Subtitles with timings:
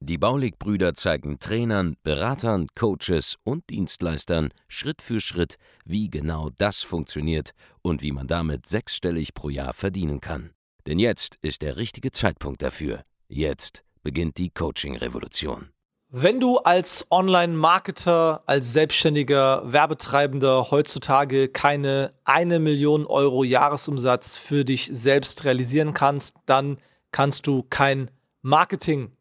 [0.00, 7.50] Die Baulig-Brüder zeigen Trainern, Beratern, Coaches und Dienstleistern Schritt für Schritt, wie genau das funktioniert
[7.82, 10.50] und wie man damit sechsstellig pro Jahr verdienen kann.
[10.86, 13.02] Denn jetzt ist der richtige Zeitpunkt dafür.
[13.28, 15.70] Jetzt beginnt die Coaching-Revolution.
[16.10, 24.88] Wenn du als Online-Marketer, als selbstständiger Werbetreibender heutzutage keine eine Million Euro Jahresumsatz für dich
[24.90, 26.78] selbst realisieren kannst, dann
[27.12, 28.10] kannst du kein
[28.40, 29.12] Marketing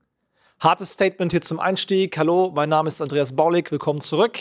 [0.60, 2.18] Hartes Statement hier zum Einstieg.
[2.18, 4.40] Hallo, mein Name ist Andreas Baulig, willkommen zurück.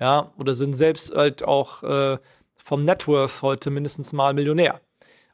[0.00, 2.18] Ja, oder sind selbst halt auch äh,
[2.56, 4.80] vom Networth heute mindestens mal Millionär.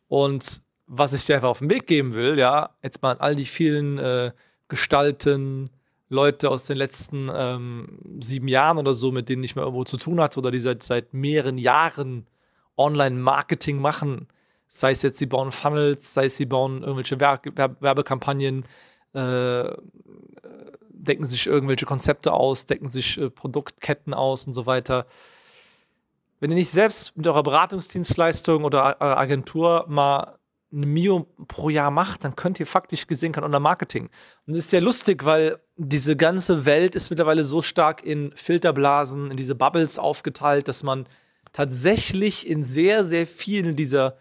[0.08, 3.34] Und was ich dir einfach auf den Weg geben will, ja, jetzt mal an all
[3.36, 4.32] die vielen äh,
[4.68, 5.70] Gestalten,
[6.10, 9.96] Leute aus den letzten ähm, sieben Jahren oder so, mit denen ich mal irgendwo zu
[9.96, 12.26] tun hatte oder die seit, seit mehreren Jahren
[12.76, 14.26] Online-Marketing machen.
[14.66, 18.64] Sei es jetzt, sie bauen Funnels, sei es, sie bauen irgendwelche Wer Wer Werbekampagnen,
[19.12, 19.70] äh,
[20.88, 25.06] decken sich irgendwelche Konzepte aus, decken sich äh, Produktketten aus und so weiter.
[26.40, 30.39] Wenn ihr nicht selbst mit eurer Beratungsdienstleistung oder Agentur mal
[30.72, 34.08] eine Mio pro Jahr macht, dann könnt ihr faktisch gesehen kein Online-Marketing.
[34.46, 39.30] Und das ist ja lustig, weil diese ganze Welt ist mittlerweile so stark in Filterblasen,
[39.30, 41.06] in diese Bubbles aufgeteilt, dass man
[41.52, 44.16] tatsächlich in sehr, sehr vielen dieser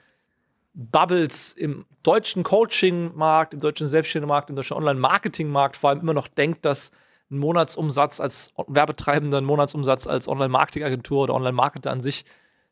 [0.74, 6.66] Bubbles im deutschen Coaching-Markt, im deutschen Selbstständigen-Markt, im deutschen Online-Marketing-Markt vor allem immer noch denkt,
[6.66, 6.92] dass
[7.30, 12.26] ein Monatsumsatz als Werbetreibender, ein Monatsumsatz als Online-Marketing-Agentur oder Online-Marketer an sich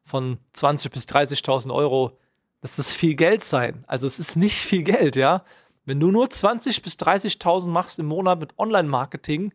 [0.03, 2.17] von 20.000 bis 30.000 Euro
[2.62, 3.84] das ist viel Geld sein.
[3.88, 5.44] Also es ist nicht viel Geld, ja.
[5.85, 9.53] Wenn du nur 20.000 bis 30.000 machst im Monat mit Online-Marketing,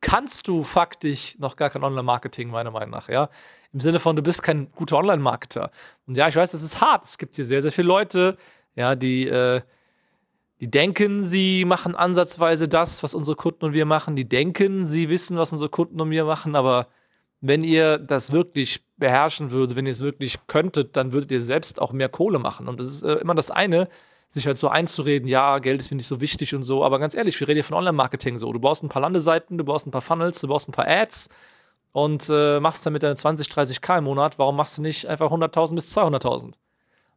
[0.00, 3.30] kannst du faktisch noch gar kein Online-Marketing, meiner Meinung nach, ja.
[3.72, 5.70] Im Sinne von, du bist kein guter Online-Marketer.
[6.06, 7.04] Und ja, ich weiß, es ist hart.
[7.04, 8.36] Es gibt hier sehr, sehr viele Leute,
[8.74, 9.62] ja, die, äh,
[10.60, 14.14] die denken, sie machen ansatzweise das, was unsere Kunden und wir machen.
[14.14, 16.88] Die denken, sie wissen, was unsere Kunden und wir machen, aber
[17.42, 21.82] wenn ihr das wirklich beherrschen würdet, wenn ihr es wirklich könntet, dann würdet ihr selbst
[21.82, 22.68] auch mehr Kohle machen.
[22.68, 23.88] Und das ist äh, immer das eine,
[24.28, 26.84] sich halt so einzureden, ja, Geld ist mir nicht so wichtig und so.
[26.84, 28.50] Aber ganz ehrlich, wir reden hier von Online-Marketing so.
[28.52, 31.28] Du brauchst ein paar Landeseiten, du brauchst ein paar Funnels, du brauchst ein paar Ads
[31.90, 34.38] und äh, machst damit deine 20, 30k im Monat.
[34.38, 36.54] Warum machst du nicht einfach 100.000 bis 200.000?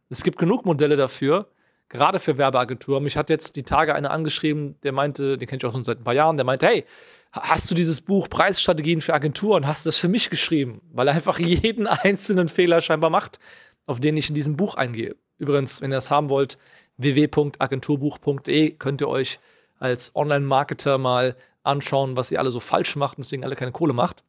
[0.09, 1.47] Es gibt genug Modelle dafür,
[1.89, 3.03] gerade für Werbeagenturen.
[3.03, 5.99] Mich hat jetzt die Tage einer angeschrieben, der meinte, den kenne ich auch schon seit
[5.99, 6.85] ein paar Jahren, der meinte, hey,
[7.31, 10.81] hast du dieses Buch Preisstrategien für Agenturen, hast du das für mich geschrieben?
[10.91, 13.39] Weil er einfach jeden einzelnen Fehler scheinbar macht,
[13.85, 15.15] auf den ich in diesem Buch eingehe.
[15.37, 16.57] Übrigens, wenn ihr das haben wollt,
[16.97, 19.39] www.agenturbuch.de könnt ihr euch
[19.79, 23.93] als Online-Marketer mal anschauen, was ihr alle so falsch macht und deswegen alle keine Kohle
[23.93, 24.23] macht.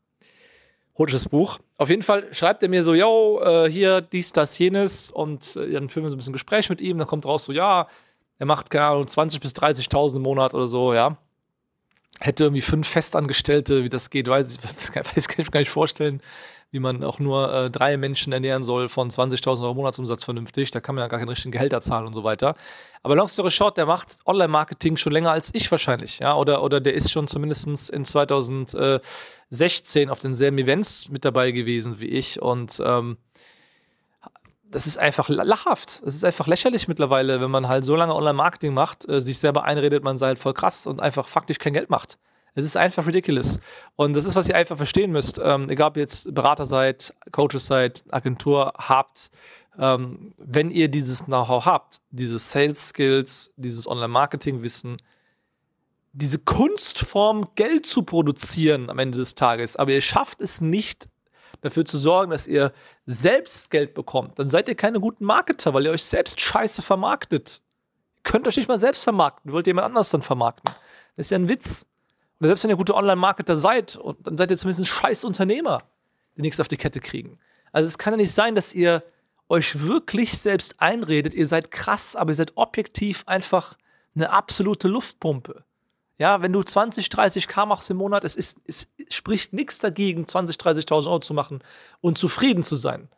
[1.04, 1.58] Das Buch.
[1.76, 5.10] Auf jeden Fall schreibt er mir so, yo, äh, hier, dies, das, jenes.
[5.10, 7.52] Und äh, dann führen wir so ein bisschen Gespräch mit ihm, dann kommt raus so,
[7.52, 7.86] ja,
[8.38, 11.18] er macht, keine Ahnung, 20.000 bis 30.000 im Monat oder so, ja
[12.20, 15.70] hätte irgendwie fünf Festangestellte, wie das geht, weiß ich, das kann, ich mir gar nicht
[15.70, 16.20] vorstellen,
[16.70, 20.70] wie man auch nur äh, drei Menschen ernähren soll von 20.000 Euro Monatsumsatz vernünftig.
[20.72, 22.54] Da kann man ja gar keinen richtigen Gehälter zahlen und so weiter.
[23.02, 26.18] Aber long story short, der macht Online-Marketing schon länger als ich wahrscheinlich.
[26.18, 26.36] Ja?
[26.36, 32.08] Oder, oder der ist schon zumindest in 2016 auf denselben Events mit dabei gewesen wie
[32.08, 32.42] ich.
[32.42, 33.18] Und ähm,
[34.70, 36.02] das ist einfach lachhaft.
[36.04, 39.64] Es ist einfach lächerlich mittlerweile, wenn man halt so lange Online-Marketing macht, äh, sich selber
[39.64, 42.18] einredet, man sei halt voll krass und einfach faktisch kein Geld macht.
[42.54, 43.60] Es ist einfach ridiculous.
[43.96, 45.38] Und das ist, was ihr einfach verstehen müsst.
[45.42, 49.30] Ähm, egal, ob ihr jetzt Berater seid, Coaches seid, Agentur habt,
[49.78, 54.96] ähm, wenn ihr dieses Know-how habt, diese Sales-Skills, dieses Online-Marketing-Wissen,
[56.12, 61.08] diese Kunstform, Geld zu produzieren am Ende des Tages, aber ihr schafft es nicht,
[61.60, 62.72] dafür zu sorgen, dass ihr
[63.04, 67.62] selbst Geld bekommt, dann seid ihr keine guten Marketer, weil ihr euch selbst scheiße vermarktet.
[68.16, 70.74] Ihr könnt euch nicht mal selbst vermarkten, wollt jemand anders dann vermarkten.
[71.16, 71.86] Das ist ja ein Witz.
[72.40, 75.82] Oder selbst wenn ihr gute Online-Marketer seid, dann seid ihr zumindest ein scheiß Unternehmer,
[76.36, 77.38] die nichts auf die Kette kriegen.
[77.72, 79.02] Also es kann ja nicht sein, dass ihr
[79.48, 83.76] euch wirklich selbst einredet, ihr seid krass, aber ihr seid objektiv einfach
[84.14, 85.64] eine absolute Luftpumpe.
[86.18, 90.26] Ja, wenn du 20, 30 K machst im Monat, es, ist, es spricht nichts dagegen,
[90.26, 91.60] 20, 30.000 Euro zu machen
[92.00, 93.08] und zufrieden zu sein.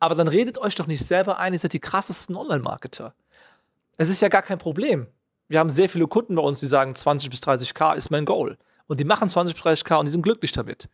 [0.00, 3.14] Aber dann redet euch doch nicht selber ein, ihr seid die krassesten Online-Marketer.
[3.96, 5.06] Es ist ja gar kein Problem.
[5.48, 8.24] Wir haben sehr viele Kunden bei uns, die sagen, 20 bis 30 K ist mein
[8.24, 8.58] Goal.
[8.86, 10.88] Und die machen 20 bis 30 K und die sind glücklich damit.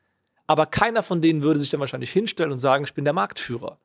[0.47, 3.79] Aber keiner von denen würde sich dann wahrscheinlich hinstellen und sagen, ich bin der Marktführer.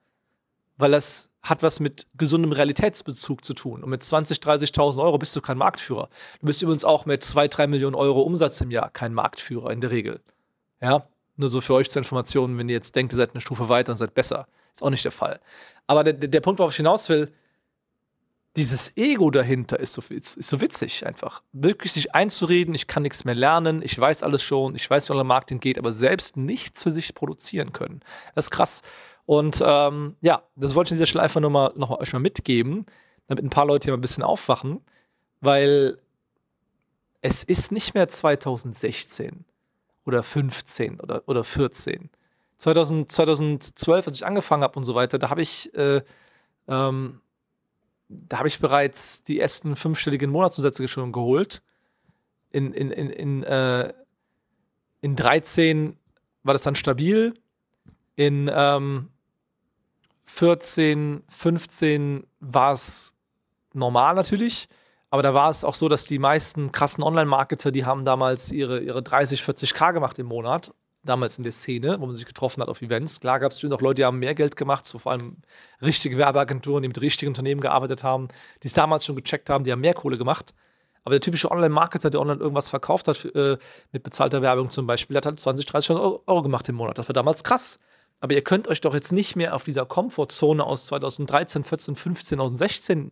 [0.79, 3.83] Weil das hat was mit gesundem Realitätsbezug zu tun.
[3.83, 6.09] Und mit 20, 30.000 Euro bist du kein Marktführer.
[6.39, 9.81] Du bist übrigens auch mit 2, 3 Millionen Euro Umsatz im Jahr kein Marktführer in
[9.81, 10.21] der Regel.
[10.81, 13.69] Ja, nur so für euch zur Information, wenn ihr jetzt denkt, ihr seid eine Stufe
[13.69, 14.47] weiter und seid besser.
[14.73, 15.39] Ist auch nicht der Fall.
[15.87, 17.31] Aber der, der Punkt, worauf ich hinaus will,
[18.57, 21.43] dieses Ego dahinter ist so, ist, ist so witzig einfach.
[21.53, 25.13] Wirklich sich einzureden, ich kann nichts mehr lernen, ich weiß alles schon, ich weiß, wie
[25.13, 28.01] der Marketing geht, aber selbst nichts für sich produzieren können.
[28.35, 28.81] Das ist krass.
[29.25, 32.11] Und ähm, ja, das wollte ich an dieser Stelle einfach nur mal, noch mal euch
[32.13, 32.85] mal mitgeben,
[33.27, 34.81] damit ein paar Leute hier mal ein bisschen aufwachen,
[35.39, 35.99] weil
[37.21, 39.45] es ist nicht mehr 2016
[40.05, 42.09] oder 15 oder, oder 14.
[42.57, 46.01] 2000, 2012, als ich angefangen habe und so weiter, da habe ich äh,
[46.67, 47.21] ähm,
[48.09, 51.61] da habe ich bereits die ersten fünfstelligen Monatsumsätze schon geholt.
[52.51, 53.93] In, in, in, in, äh,
[55.01, 55.95] in 13
[56.43, 57.35] war das dann stabil.
[58.15, 59.09] In ähm,
[60.25, 63.13] 14, 15 war es
[63.73, 64.67] normal natürlich.
[65.11, 68.79] Aber da war es auch so, dass die meisten krassen Online-Marketer, die haben damals ihre,
[68.79, 70.73] ihre 30, 40k gemacht im Monat
[71.09, 73.19] damals in der Szene, wo man sich getroffen hat auf Events.
[73.19, 75.37] Klar gab es natürlich auch Leute, die haben mehr Geld gemacht, so vor allem
[75.81, 78.29] richtige Werbeagenturen, die mit richtigen Unternehmen gearbeitet haben,
[78.63, 80.53] die es damals schon gecheckt haben, die haben mehr Kohle gemacht.
[81.03, 83.57] Aber der typische Online-Marketer, der online irgendwas verkauft hat, äh,
[83.91, 86.97] mit bezahlter Werbung zum Beispiel, hat halt 20, 30 Euro, gemacht im Monat.
[86.97, 87.79] Das war damals krass.
[88.19, 92.37] Aber ihr könnt euch doch jetzt nicht mehr auf dieser Komfortzone aus 2013, 14, 15,
[92.37, 93.11] 2016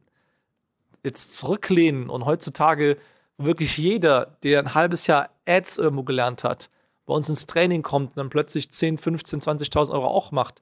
[1.04, 2.98] jetzt zurücklehnen und heutzutage
[3.38, 6.70] wirklich jeder, der ein halbes Jahr Ads irgendwo gelernt hat,
[7.08, 10.62] bei uns ins Training kommt und dann plötzlich 10, 15, 20.000 Euro auch macht.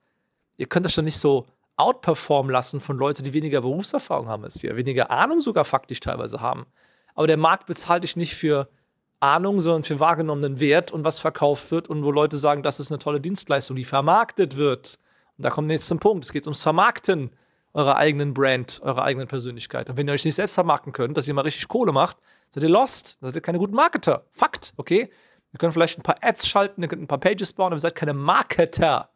[0.58, 4.64] Ihr könnt euch doch nicht so outperformen lassen von Leuten, die weniger Berufserfahrung haben als
[4.64, 6.66] ihr, weniger Ahnung sogar faktisch teilweise haben.
[7.16, 8.70] Aber der Markt bezahlt dich nicht für
[9.20, 12.92] Ahnung, sondern für wahrgenommenen Wert und was verkauft wird und wo Leute sagen, das ist
[12.92, 15.00] eine tolle Dienstleistung, die vermarktet wird.
[15.38, 16.26] Und da kommt jetzt zum Punkt.
[16.26, 17.32] Es geht ums Vermarkten
[17.74, 19.90] eurer eigenen Brand, eurer eigenen Persönlichkeit.
[19.90, 22.18] Und wenn ihr euch nicht selbst vermarkten könnt, dass ihr mal richtig Kohle macht,
[22.50, 23.18] seid ihr lost.
[23.20, 24.28] Seid ihr keine guten Marketer.
[24.32, 25.10] Fakt, okay?
[25.56, 27.80] Ihr könnt vielleicht ein paar Ads schalten, ihr könnt ein paar Pages bauen, aber ihr
[27.80, 29.10] seid keine Marketer.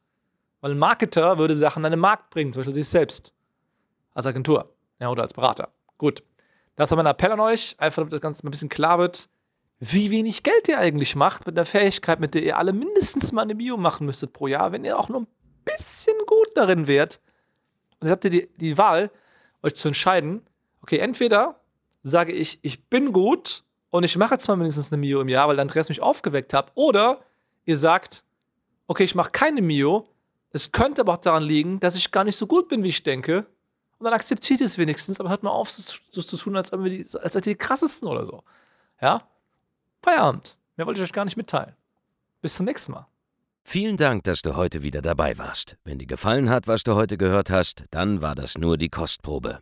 [0.62, 3.34] Weil ein Marketer würde Sachen an den Markt bringen, zum Beispiel sich selbst.
[4.14, 5.74] Als Agentur ja, oder als Berater.
[5.98, 6.24] Gut.
[6.78, 9.28] Das war mein Appell an euch, einfach damit das Ganze mal ein bisschen klar wird,
[9.80, 13.42] wie wenig Geld ihr eigentlich macht mit der Fähigkeit, mit der ihr alle mindestens mal
[13.42, 15.28] eine Bio machen müsstet pro Jahr, wenn ihr auch nur ein
[15.66, 17.20] bisschen gut darin wärt.
[17.96, 19.12] Und dann habt ihr die, die Wahl,
[19.62, 20.48] euch zu entscheiden,
[20.82, 21.60] okay, entweder
[22.02, 25.48] sage ich, ich bin gut und ich mache jetzt mal mindestens eine Mio im Jahr,
[25.48, 26.72] weil Andreas mich aufgeweckt hat.
[26.76, 27.22] Oder
[27.66, 28.24] ihr sagt,
[28.88, 30.08] okay, ich mache keine Mio.
[30.52, 33.04] Es könnte aber auch daran liegen, dass ich gar nicht so gut bin, wie ich
[33.04, 33.46] denke.
[33.98, 37.06] Und dann akzeptiert es wenigstens, aber hört mal auf, so, so zu tun, als, die,
[37.22, 38.44] als seid ihr die krassesten oder so.
[39.02, 39.28] Ja?
[40.02, 40.58] Feierabend.
[40.78, 41.76] Mehr wollte ich euch gar nicht mitteilen.
[42.42, 43.08] Bis zum nächsten Mal.
[43.64, 45.78] Vielen Dank, dass du heute wieder dabei warst.
[45.84, 49.62] Wenn dir gefallen hat, was du heute gehört hast, dann war das nur die Kostprobe.